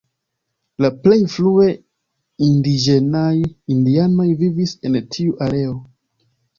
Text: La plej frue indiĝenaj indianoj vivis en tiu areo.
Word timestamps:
La 0.85 0.89
plej 1.03 1.17
frue 1.33 1.67
indiĝenaj 2.47 3.37
indianoj 3.77 4.29
vivis 4.45 4.77
en 4.91 5.03
tiu 5.17 5.41
areo. 5.51 5.81